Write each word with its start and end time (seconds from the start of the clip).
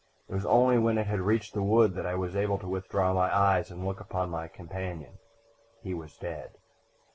It 0.27 0.33
was 0.33 0.47
only 0.47 0.79
when 0.79 0.97
it 0.97 1.05
had 1.05 1.19
reached 1.19 1.53
the 1.53 1.61
wood 1.61 1.93
that 1.93 2.07
I 2.07 2.15
was 2.15 2.35
able 2.35 2.57
to 2.57 2.67
withdraw 2.67 3.13
my 3.13 3.31
eyes 3.31 3.69
and 3.69 3.85
look 3.85 4.01
at 4.01 4.27
my 4.29 4.47
companion. 4.47 5.19
He 5.83 5.93
was 5.93 6.17
dead." 6.17 6.57